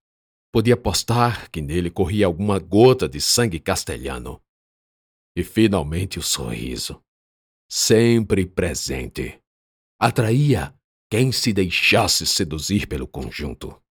Podia 0.51 0.73
apostar 0.73 1.49
que 1.51 1.61
nele 1.61 1.89
corria 1.89 2.25
alguma 2.25 2.59
gota 2.59 3.07
de 3.07 3.21
sangue 3.21 3.59
castelhano. 3.59 4.41
E 5.35 5.43
finalmente 5.43 6.17
o 6.17 6.23
sorriso, 6.23 7.03
sempre 7.69 8.45
presente, 8.45 9.39
atraía 9.99 10.73
quem 11.09 11.31
se 11.31 11.53
deixasse 11.53 12.25
seduzir 12.25 12.87
pelo 12.87 13.07
conjunto. 13.07 13.81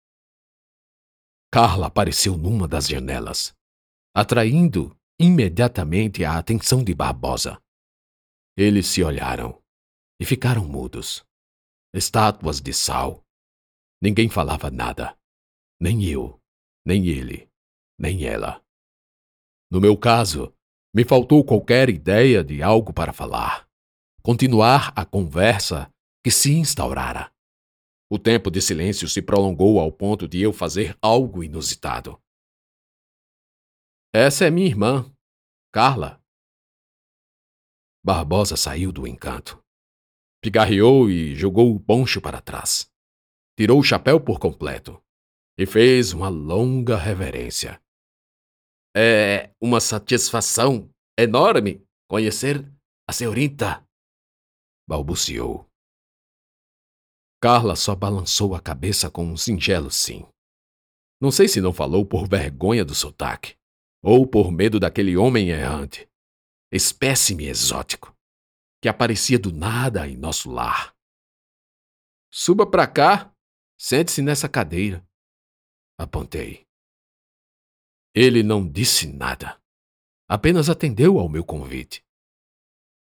Carla 1.52 1.86
apareceu 1.86 2.36
numa 2.36 2.66
das 2.66 2.88
janelas, 2.88 3.54
atraindo 4.14 4.96
imediatamente 5.18 6.24
a 6.24 6.36
atenção 6.36 6.84
de 6.84 6.94
Barbosa. 6.94 7.62
Eles 8.56 8.86
se 8.86 9.02
olharam 9.02 9.62
e 10.20 10.24
ficaram 10.24 10.66
mudos. 10.66 11.24
Estátuas 11.94 12.60
de 12.60 12.72
sal. 12.72 13.25
Ninguém 14.00 14.28
falava 14.28 14.70
nada. 14.70 15.16
Nem 15.80 16.04
eu, 16.04 16.40
nem 16.84 17.06
ele, 17.06 17.48
nem 17.98 18.24
ela. 18.24 18.62
No 19.70 19.80
meu 19.80 19.96
caso, 19.96 20.54
me 20.94 21.04
faltou 21.04 21.44
qualquer 21.44 21.90
ideia 21.90 22.42
de 22.42 22.62
algo 22.62 22.92
para 22.92 23.12
falar. 23.12 23.68
Continuar 24.22 24.92
a 24.96 25.04
conversa 25.04 25.92
que 26.24 26.30
se 26.30 26.52
instaurara. 26.52 27.32
O 28.10 28.18
tempo 28.18 28.50
de 28.50 28.62
silêncio 28.62 29.08
se 29.08 29.20
prolongou 29.20 29.80
ao 29.80 29.92
ponto 29.92 30.28
de 30.28 30.40
eu 30.40 30.52
fazer 30.52 30.96
algo 31.02 31.42
inusitado. 31.42 32.20
Essa 34.14 34.46
é 34.46 34.50
minha 34.50 34.66
irmã, 34.66 35.12
Carla. 35.72 36.22
Barbosa 38.04 38.56
saiu 38.56 38.92
do 38.92 39.06
encanto. 39.06 39.62
Pigarreou 40.40 41.10
e 41.10 41.34
jogou 41.34 41.74
o 41.74 41.80
poncho 41.80 42.20
para 42.20 42.40
trás. 42.40 42.88
Tirou 43.56 43.80
o 43.80 43.82
chapéu 43.82 44.20
por 44.20 44.38
completo 44.38 45.02
e 45.58 45.64
fez 45.64 46.12
uma 46.12 46.28
longa 46.28 46.96
reverência. 46.96 47.80
É 48.94 49.50
uma 49.60 49.80
satisfação 49.80 50.90
enorme 51.18 51.82
conhecer 52.08 52.70
a 53.08 53.12
senhorita, 53.12 53.86
balbuciou. 54.86 55.66
Carla 57.40 57.76
só 57.76 57.94
balançou 57.94 58.54
a 58.54 58.60
cabeça 58.60 59.10
com 59.10 59.24
um 59.24 59.36
singelo 59.36 59.90
sim. 59.90 60.26
Não 61.20 61.30
sei 61.30 61.48
se 61.48 61.60
não 61.60 61.72
falou 61.72 62.04
por 62.04 62.28
vergonha 62.28 62.84
do 62.84 62.94
sotaque 62.94 63.56
ou 64.02 64.26
por 64.26 64.50
medo 64.50 64.78
daquele 64.78 65.16
homem 65.16 65.48
errante, 65.48 66.08
espécime 66.70 67.46
exótico, 67.46 68.14
que 68.82 68.88
aparecia 68.88 69.38
do 69.38 69.52
nada 69.52 70.06
em 70.06 70.16
nosso 70.16 70.50
lar. 70.50 70.94
Suba 72.30 72.66
para 72.66 72.86
cá, 72.86 73.34
sente-se 73.78 74.22
nessa 74.22 74.48
cadeira. 74.48 75.06
Apontei. 75.98 76.66
Ele 78.14 78.42
não 78.42 78.66
disse 78.66 79.06
nada, 79.06 79.60
apenas 80.28 80.70
atendeu 80.70 81.18
ao 81.18 81.28
meu 81.28 81.44
convite. 81.44 82.04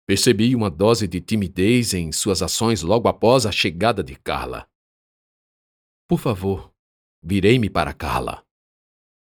Percebi 0.06 0.54
uma 0.54 0.70
dose 0.70 1.06
de 1.06 1.20
timidez 1.20 1.94
em 1.94 2.10
suas 2.12 2.42
ações 2.42 2.82
logo 2.82 3.08
após 3.08 3.46
a 3.46 3.52
chegada 3.52 4.02
de 4.02 4.16
Carla. 4.16 4.68
Por 6.08 6.18
favor, 6.18 6.72
virei-me 7.22 7.70
para 7.70 7.94
Carla. 7.94 8.44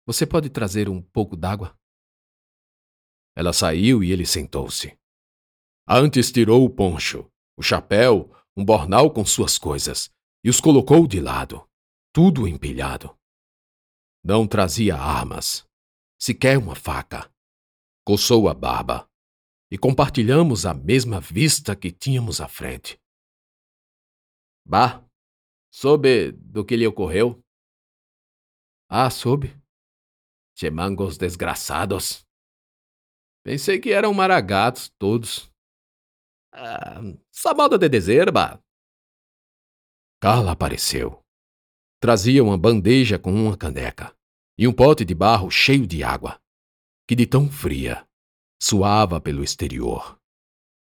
Você 0.07 0.25
pode 0.25 0.49
trazer 0.49 0.89
um 0.89 1.01
pouco 1.01 1.35
d'água? 1.35 1.77
Ela 3.35 3.53
saiu 3.53 4.03
e 4.03 4.11
ele 4.11 4.25
sentou-se. 4.25 4.97
Antes 5.87 6.31
tirou 6.31 6.65
o 6.65 6.69
poncho, 6.69 7.31
o 7.55 7.61
chapéu, 7.61 8.31
um 8.55 8.65
bornal 8.65 9.11
com 9.11 9.23
suas 9.23 9.57
coisas 9.57 10.11
e 10.43 10.49
os 10.49 10.59
colocou 10.59 11.07
de 11.07 11.19
lado, 11.19 11.67
tudo 12.13 12.47
empilhado. 12.47 13.17
Não 14.23 14.47
trazia 14.47 14.95
armas, 14.95 15.67
sequer 16.19 16.57
uma 16.57 16.75
faca. 16.75 17.31
Coçou 18.05 18.49
a 18.49 18.53
barba 18.53 19.09
e 19.71 19.77
compartilhamos 19.77 20.65
a 20.65 20.73
mesma 20.73 21.19
vista 21.19 21.75
que 21.75 21.91
tínhamos 21.91 22.41
à 22.41 22.47
frente. 22.47 22.99
Bah, 24.65 25.03
soube 25.71 26.31
do 26.33 26.65
que 26.65 26.75
lhe 26.75 26.85
ocorreu? 26.85 27.41
Ah, 28.89 29.09
soube. 29.09 29.55
Chemangos 30.57 31.17
desgraçados. 31.17 32.25
Pensei 33.43 33.79
que 33.79 33.91
eram 33.91 34.13
maragatos 34.13 34.89
todos. 34.99 35.51
Ah, 36.53 36.99
essa 37.33 37.53
moda 37.53 37.77
de 37.77 37.87
deserba. 37.87 38.61
Carla 40.21 40.51
apareceu. 40.51 41.19
Trazia 41.99 42.43
uma 42.43 42.55
bandeja 42.55 43.17
com 43.17 43.33
uma 43.33 43.57
caneca 43.57 44.15
e 44.55 44.67
um 44.67 44.71
pote 44.71 45.03
de 45.03 45.15
barro 45.15 45.49
cheio 45.49 45.87
de 45.87 46.03
água, 46.03 46.39
que 47.07 47.15
de 47.15 47.25
tão 47.25 47.49
fria 47.49 48.07
suava 48.61 49.19
pelo 49.19 49.43
exterior. 49.43 50.19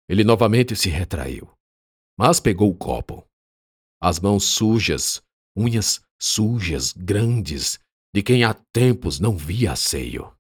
Ele 0.08 0.24
novamente 0.24 0.76
se 0.76 0.90
retraiu, 0.90 1.52
mas 2.16 2.40
pegou 2.40 2.70
o 2.70 2.78
copo. 2.78 3.28
As 4.00 4.20
mãos 4.20 4.44
sujas, 4.44 5.24
unhas 5.58 6.04
sujas, 6.22 6.94
grandes, 6.94 7.80
de 8.14 8.22
quem 8.22 8.44
há 8.44 8.54
tempos 8.72 9.20
não 9.20 9.36
via 9.36 9.76
seio. 9.76 10.32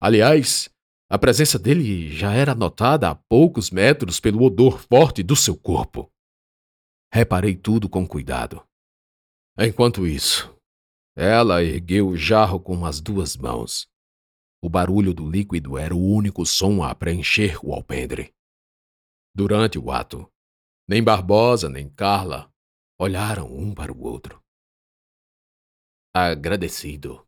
Aliás, 0.00 0.68
a 1.08 1.16
presença 1.16 1.60
dele 1.60 2.10
já 2.10 2.32
era 2.32 2.56
notada 2.56 3.08
a 3.08 3.14
poucos 3.14 3.70
metros 3.70 4.18
pelo 4.18 4.42
odor 4.42 4.80
forte 4.80 5.22
do 5.22 5.36
seu 5.36 5.56
corpo. 5.56 6.10
Reparei 7.16 7.56
tudo 7.56 7.88
com 7.88 8.06
cuidado. 8.06 8.62
Enquanto 9.58 10.06
isso, 10.06 10.54
ela 11.16 11.64
ergueu 11.64 12.08
o 12.08 12.14
jarro 12.14 12.60
com 12.60 12.84
as 12.84 13.00
duas 13.00 13.38
mãos. 13.38 13.90
O 14.62 14.68
barulho 14.68 15.14
do 15.14 15.26
líquido 15.26 15.78
era 15.78 15.96
o 15.96 15.98
único 15.98 16.44
som 16.44 16.82
a 16.82 16.94
preencher 16.94 17.58
o 17.64 17.72
alpendre. 17.72 18.34
Durante 19.34 19.78
o 19.78 19.90
ato, 19.90 20.30
nem 20.86 21.02
Barbosa 21.02 21.70
nem 21.70 21.88
Carla 21.88 22.52
olharam 23.00 23.46
um 23.50 23.74
para 23.74 23.90
o 23.90 24.02
outro 24.02 24.44
agradecido. 26.14 27.26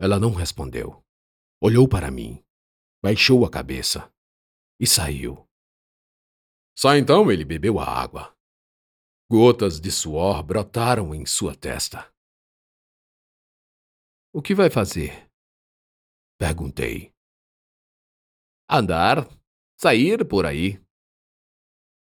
Ela 0.00 0.20
não 0.20 0.32
respondeu. 0.32 1.04
Olhou 1.60 1.88
para 1.88 2.08
mim, 2.08 2.40
baixou 3.02 3.44
a 3.44 3.50
cabeça 3.50 4.12
e 4.80 4.86
saiu. 4.86 5.47
Só 6.78 6.94
então 6.94 7.28
ele 7.28 7.44
bebeu 7.44 7.80
a 7.80 7.84
água. 7.84 8.32
Gotas 9.28 9.80
de 9.80 9.90
suor 9.90 10.44
brotaram 10.44 11.12
em 11.12 11.26
sua 11.26 11.52
testa. 11.52 12.08
O 14.32 14.40
que 14.40 14.54
vai 14.54 14.70
fazer? 14.70 15.28
Perguntei. 16.38 17.12
Andar, 18.70 19.28
sair 19.76 20.24
por 20.24 20.46
aí. 20.46 20.80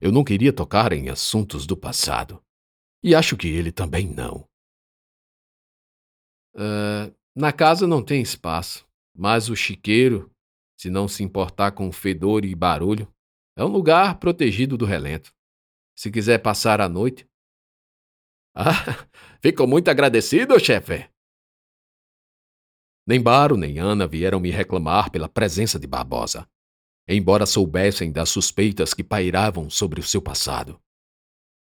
Eu 0.00 0.10
não 0.10 0.24
queria 0.24 0.52
tocar 0.52 0.92
em 0.92 1.08
assuntos 1.08 1.64
do 1.64 1.76
passado, 1.76 2.44
e 3.00 3.14
acho 3.14 3.36
que 3.36 3.46
ele 3.46 3.70
também 3.70 4.12
não. 4.12 4.44
Uh, 6.56 7.14
na 7.32 7.52
casa 7.52 7.86
não 7.86 8.04
tem 8.04 8.20
espaço, 8.20 8.84
mas 9.14 9.48
o 9.48 9.54
chiqueiro, 9.54 10.34
se 10.76 10.90
não 10.90 11.06
se 11.06 11.22
importar 11.22 11.70
com 11.70 11.92
fedor 11.92 12.44
e 12.44 12.56
barulho, 12.56 13.06
é 13.58 13.64
um 13.64 13.68
lugar 13.68 14.20
protegido 14.20 14.78
do 14.78 14.84
relento. 14.84 15.34
Se 15.96 16.12
quiser 16.12 16.38
passar 16.38 16.80
a 16.80 16.88
noite. 16.88 17.28
Ah, 18.60 19.06
fico 19.40 19.68
muito 19.68 19.88
agradecido, 19.88 20.58
chefe. 20.58 21.08
Nem 23.06 23.22
Baro 23.22 23.56
nem 23.56 23.78
Ana 23.78 24.04
vieram 24.04 24.40
me 24.40 24.50
reclamar 24.50 25.12
pela 25.12 25.28
presença 25.28 25.78
de 25.78 25.86
Barbosa, 25.86 26.48
embora 27.06 27.46
soubessem 27.46 28.10
das 28.10 28.30
suspeitas 28.30 28.92
que 28.92 29.04
pairavam 29.04 29.70
sobre 29.70 30.00
o 30.00 30.02
seu 30.02 30.20
passado. 30.20 30.80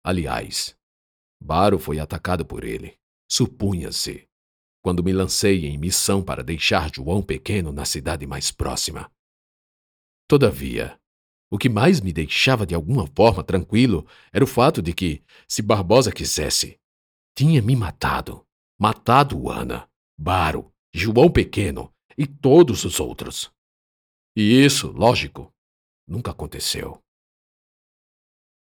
Aliás, 0.04 0.78
Baro 1.42 1.80
foi 1.80 1.98
atacado 1.98 2.46
por 2.46 2.62
ele, 2.62 2.96
supunha-se, 3.28 4.28
quando 4.80 5.02
me 5.02 5.12
lancei 5.12 5.66
em 5.66 5.76
missão 5.76 6.22
para 6.22 6.44
deixar 6.44 6.94
João 6.94 7.22
pequeno 7.22 7.72
na 7.72 7.85
cidade 7.85 8.24
mais 8.24 8.52
próxima. 8.52 9.11
Todavia, 10.28 10.96
o 11.50 11.59
que 11.59 11.68
mais 11.68 12.00
me 12.00 12.12
deixava 12.12 12.66
de 12.66 12.74
alguma 12.74 13.07
forma 13.07 13.44
tranquilo 13.44 14.07
era 14.33 14.44
o 14.44 14.46
fato 14.46 14.83
de 14.83 14.92
que, 14.92 15.22
se 15.46 15.62
Barbosa 15.62 16.12
quisesse, 16.12 16.80
tinha 17.37 17.61
me 17.62 17.76
matado, 17.76 18.46
matado 18.78 19.48
Ana, 19.50 19.88
Baro, 20.18 20.72
João 20.92 21.30
Pequeno 21.30 21.92
e 22.16 22.26
todos 22.26 22.85
os 22.85 23.00
outros. 23.00 23.52
E 24.37 24.64
isso, 24.64 24.90
lógico, 24.90 25.52
nunca 26.09 26.30
aconteceu. 26.30 27.00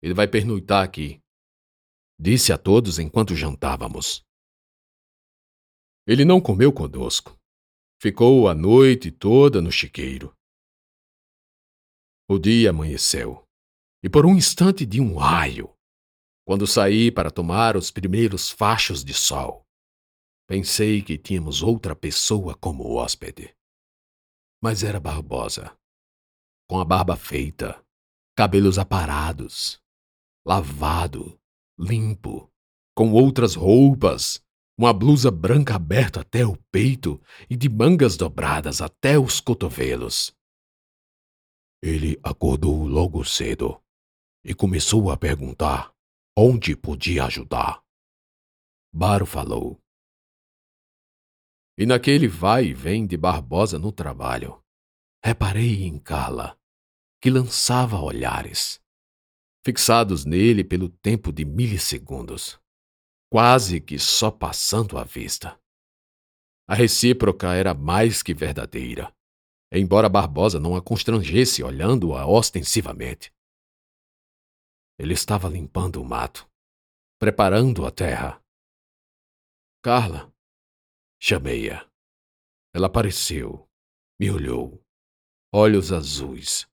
Ele 0.02 0.14
vai 0.14 0.28
pernoitar 0.28 0.84
aqui, 0.84 1.20
disse 2.18 2.52
a 2.52 2.58
todos 2.58 2.98
enquanto 2.98 3.34
jantávamos. 3.34 4.22
Ele 6.06 6.24
não 6.24 6.40
comeu 6.40 6.72
conosco. 6.72 7.38
Ficou 8.00 8.48
a 8.48 8.54
noite 8.54 9.10
toda 9.10 9.60
no 9.60 9.70
chiqueiro. 9.70 10.34
O 12.28 12.38
dia 12.38 12.70
amanheceu, 12.70 13.42
e 14.02 14.08
por 14.08 14.26
um 14.26 14.36
instante 14.36 14.84
de 14.84 15.00
um 15.00 15.16
raio, 15.16 15.74
quando 16.46 16.66
saí 16.66 17.10
para 17.10 17.30
tomar 17.30 17.74
os 17.74 17.90
primeiros 17.90 18.50
fachos 18.50 19.02
de 19.02 19.14
sol, 19.14 19.64
pensei 20.46 21.00
que 21.00 21.16
tínhamos 21.16 21.62
outra 21.62 21.96
pessoa 21.96 22.54
como 22.54 22.94
hóspede. 22.94 23.54
Mas 24.62 24.82
era 24.82 25.00
Barbosa, 25.00 25.74
com 26.68 26.78
a 26.78 26.84
barba 26.84 27.16
feita, 27.16 27.82
cabelos 28.36 28.78
aparados, 28.78 29.80
lavado, 30.46 31.40
limpo, 31.78 32.50
com 32.94 33.12
outras 33.12 33.54
roupas 33.54 34.42
uma 34.78 34.92
blusa 34.92 35.28
branca 35.28 35.74
aberta 35.74 36.20
até 36.20 36.46
o 36.46 36.56
peito 36.70 37.20
e 37.50 37.56
de 37.56 37.68
mangas 37.68 38.16
dobradas 38.16 38.80
até 38.80 39.18
os 39.18 39.40
cotovelos. 39.40 40.32
Ele 41.82 42.18
acordou 42.22 42.84
logo 42.84 43.24
cedo 43.24 43.80
e 44.44 44.54
começou 44.54 45.10
a 45.10 45.16
perguntar 45.16 45.94
onde 46.36 46.76
podia 46.76 47.24
ajudar. 47.24 47.82
Baro 48.92 49.26
falou. 49.26 49.80
E 51.78 51.86
naquele 51.86 52.26
vai 52.26 52.66
e 52.66 52.74
vem 52.74 53.06
de 53.06 53.16
Barbosa 53.16 53.78
no 53.78 53.92
trabalho, 53.92 54.60
reparei 55.24 55.84
em 55.84 55.98
Carla, 55.98 56.58
que 57.20 57.30
lançava 57.30 58.00
olhares, 58.00 58.80
fixados 59.64 60.24
nele 60.24 60.64
pelo 60.64 60.88
tempo 60.88 61.32
de 61.32 61.44
milissegundos, 61.44 62.60
quase 63.30 63.80
que 63.80 63.98
só 63.98 64.30
passando 64.30 64.98
a 64.98 65.04
vista. 65.04 65.60
A 66.68 66.74
recíproca 66.74 67.54
era 67.54 67.74
mais 67.74 68.22
que 68.22 68.34
verdadeira, 68.34 69.14
embora 69.72 70.08
Barbosa 70.08 70.58
não 70.58 70.76
a 70.76 70.82
constrangesse 70.82 71.62
olhando-a 71.62 72.26
ostensivamente. 72.26 73.32
Ele 74.98 75.14
estava 75.14 75.48
limpando 75.48 76.00
o 76.00 76.04
mato, 76.04 76.48
preparando 77.18 77.86
a 77.86 77.90
terra. 77.90 78.42
Carla, 79.82 80.32
Chamei-a. 81.20 81.84
Ela 82.72 82.86
apareceu, 82.86 83.68
me 84.20 84.30
olhou. 84.30 84.80
Olhos 85.52 85.90
azuis, 85.90 86.68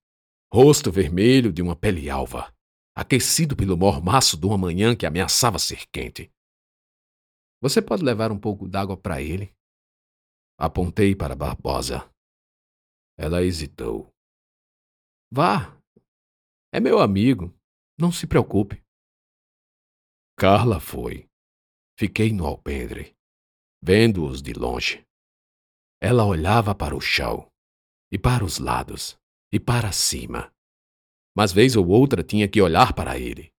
rosto 0.53 0.91
vermelho 0.91 1.51
de 1.51 1.61
uma 1.61 1.75
pele 1.75 2.09
alva, 2.09 2.53
aquecido 2.93 3.55
pelo 3.55 3.77
mormaço 3.77 4.37
de 4.37 4.45
uma 4.45 4.57
manhã 4.57 4.95
que 4.95 5.05
ameaçava 5.05 5.57
ser 5.57 5.87
quente. 5.87 6.31
Você 7.61 7.81
pode 7.81 8.03
levar 8.03 8.31
um 8.31 8.39
pouco 8.39 8.67
d'água 8.67 8.95
para 8.95 9.21
ele? 9.21 9.55
Apontei 10.59 11.15
para 11.15 11.35
Barbosa. 11.35 12.07
Ela 13.17 13.43
hesitou. 13.43 14.13
Vá. 15.31 15.79
É 16.71 16.79
meu 16.79 16.99
amigo. 16.99 17.53
Não 17.97 18.11
se 18.11 18.27
preocupe. 18.27 18.83
Carla 20.37 20.79
foi. 20.79 21.29
Fiquei 21.97 22.31
no 22.33 22.45
alpendre 22.45 23.15
vendo-os 23.85 24.41
de 24.41 24.51
longe. 24.51 25.05
Ela 26.01 26.25
olhava 26.25 26.73
para 26.73 26.95
o 26.95 26.99
chão, 26.99 27.47
e 28.11 28.17
para 28.17 28.43
os 28.43 28.57
lados, 28.57 29.15
e 29.51 29.59
para 29.59 29.91
cima. 29.91 30.51
Mas 31.37 31.51
vez 31.51 31.75
ou 31.75 31.87
outra 31.87 32.23
tinha 32.23 32.47
que 32.47 32.59
olhar 32.59 32.93
para 32.93 33.19
ele, 33.19 33.53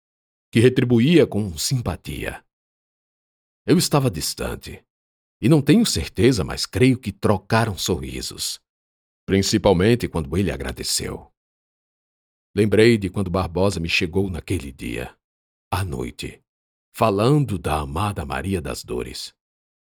que 0.51 0.59
retribuía 0.59 1.29
com 1.29 1.57
simpatia. 1.57 2.45
Eu 3.65 3.79
estava 3.79 4.11
distante, 4.11 4.85
e 5.41 5.49
não 5.49 5.63
tenho 5.63 5.87
certeza, 5.87 6.43
mas 6.43 6.67
creio 6.67 6.99
que 6.99 7.13
trocaram 7.13 7.79
sorrisos, 7.79 8.61
principalmente 9.27 10.09
quando 10.09 10.35
ele 10.37 10.51
agradeceu. 10.51 11.31
Lembrei 12.55 12.97
de 12.97 13.11
quando 13.11 13.29
Barbosa 13.31 13.79
me 13.79 13.89
chegou 13.89 14.31
naquele 14.31 14.73
dia, 14.73 15.15
à 15.71 15.85
noite, 15.85 16.43
falando 16.95 17.59
da 17.59 17.81
amada 17.81 18.25
Maria 18.25 18.63
das 18.63 18.83
Dores 18.83 19.37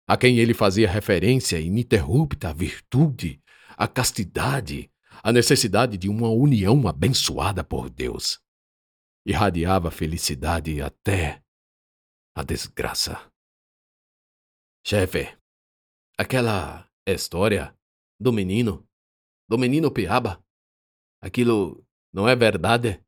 a 0.08 0.18
quem 0.18 0.38
ele 0.38 0.54
fazia 0.54 0.90
referência 0.90 1.60
ininterrupta 1.60 2.50
à 2.50 2.54
virtude, 2.54 3.42
à 3.70 3.88
castidade, 3.88 4.92
à 5.24 5.32
necessidade 5.32 5.98
de 5.98 6.10
uma 6.10 6.30
união 6.30 6.88
abençoada 6.88 7.64
por 7.64 7.90
Deus. 7.90 8.42
Irradiava 9.26 9.90
felicidade 9.90 10.82
até 10.82 11.42
a 12.36 12.44
desgraça. 12.44 13.32
Chefe, 14.86 15.38
aquela 16.18 16.90
história 17.08 17.74
do 18.20 18.34
menino, 18.34 18.86
do 19.48 19.58
menino 19.58 19.92
Piaba, 19.92 20.44
aquilo 21.22 21.86
não 22.12 22.28
é 22.28 22.36
verdade? 22.36 23.04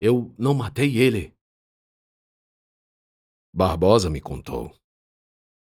Eu 0.00 0.34
não 0.38 0.54
matei 0.54 0.98
ele. 0.98 1.36
Barbosa 3.52 4.10
me 4.10 4.20
contou. 4.20 4.76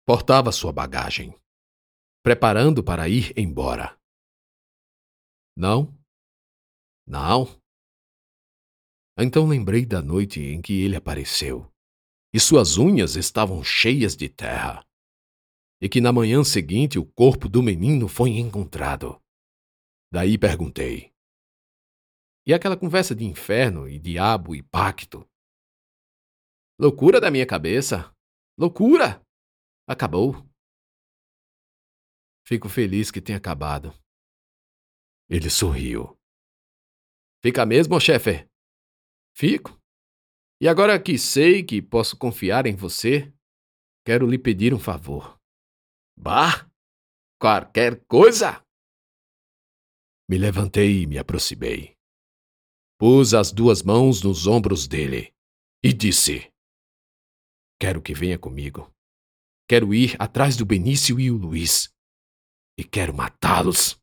Portava 0.06 0.52
sua 0.52 0.72
bagagem, 0.72 1.38
preparando 2.22 2.82
para 2.82 3.08
ir 3.08 3.36
embora. 3.36 3.98
Não? 5.56 5.92
Não? 7.06 7.60
Então 9.18 9.46
lembrei 9.46 9.84
da 9.84 10.00
noite 10.00 10.40
em 10.40 10.62
que 10.62 10.80
ele 10.80 10.96
apareceu, 10.96 11.70
e 12.32 12.40
suas 12.40 12.78
unhas 12.78 13.16
estavam 13.16 13.62
cheias 13.62 14.16
de 14.16 14.28
terra, 14.28 14.86
e 15.80 15.88
que 15.88 16.00
na 16.00 16.12
manhã 16.12 16.42
seguinte 16.44 16.98
o 16.98 17.04
corpo 17.04 17.48
do 17.48 17.62
menino 17.62 18.08
foi 18.08 18.30
encontrado. 18.30 19.20
Daí 20.12 20.36
perguntei: 20.36 21.14
E 22.44 22.52
aquela 22.52 22.76
conversa 22.76 23.14
de 23.14 23.24
inferno 23.24 23.88
e 23.88 23.98
diabo 23.98 24.54
e 24.56 24.62
pacto? 24.62 25.28
Loucura 26.78 27.20
da 27.20 27.30
minha 27.30 27.46
cabeça! 27.46 28.12
Loucura! 28.58 29.24
Acabou. 29.86 30.34
Fico 32.44 32.68
feliz 32.68 33.10
que 33.10 33.20
tenha 33.20 33.38
acabado. 33.38 33.92
Ele 35.28 35.48
sorriu. 35.48 36.18
Fica 37.42 37.64
mesmo, 37.64 38.00
chefe? 38.00 38.48
Fico. 39.36 39.80
E 40.60 40.66
agora 40.66 41.00
que 41.00 41.16
sei 41.16 41.64
que 41.64 41.80
posso 41.80 42.18
confiar 42.18 42.66
em 42.66 42.74
você, 42.74 43.32
quero 44.04 44.26
lhe 44.26 44.38
pedir 44.38 44.74
um 44.74 44.78
favor. 44.80 45.40
Bah! 46.16 46.68
Qualquer 47.40 48.04
coisa! 48.06 48.62
Me 50.30 50.38
levantei 50.38 51.02
e 51.02 51.06
me 51.08 51.18
aproximei. 51.18 51.96
Pus 52.96 53.34
as 53.34 53.50
duas 53.50 53.82
mãos 53.82 54.22
nos 54.22 54.46
ombros 54.46 54.86
dele 54.86 55.34
e 55.82 55.92
disse: 55.92 56.52
Quero 57.80 58.00
que 58.00 58.14
venha 58.14 58.38
comigo. 58.38 58.94
Quero 59.68 59.92
ir 59.92 60.14
atrás 60.20 60.56
do 60.56 60.64
Benício 60.64 61.18
e 61.18 61.32
o 61.32 61.36
Luiz. 61.36 61.92
E 62.78 62.84
quero 62.84 63.12
matá-los. 63.12 64.00